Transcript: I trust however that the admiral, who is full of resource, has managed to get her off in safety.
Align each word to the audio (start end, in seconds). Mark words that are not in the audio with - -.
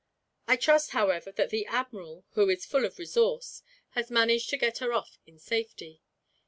I 0.47 0.55
trust 0.55 0.89
however 0.93 1.31
that 1.33 1.51
the 1.51 1.67
admiral, 1.67 2.25
who 2.31 2.49
is 2.49 2.65
full 2.65 2.85
of 2.85 2.97
resource, 2.97 3.61
has 3.91 4.09
managed 4.09 4.49
to 4.49 4.57
get 4.57 4.79
her 4.79 4.93
off 4.93 5.19
in 5.27 5.37
safety. 5.37 6.01